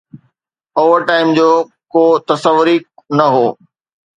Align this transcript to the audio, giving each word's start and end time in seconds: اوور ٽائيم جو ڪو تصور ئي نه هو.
اوور 0.79 0.99
ٽائيم 1.09 1.27
جو 1.37 1.49
ڪو 1.91 2.03
تصور 2.29 2.65
ئي 2.71 2.75
نه 3.17 3.25
هو. 3.33 3.47